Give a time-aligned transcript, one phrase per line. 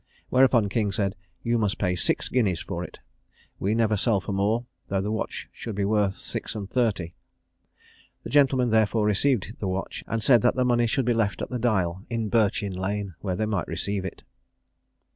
[0.29, 2.97] Whereupon King said, "You must pay six guineas for it.
[3.59, 7.13] We never sell for more, though the watch should be worth six and thirty."
[8.23, 11.51] The gentleman therefore received the watch, and said that the money should be left at
[11.51, 14.23] the Dial, in Birchin lane, where they might receive it.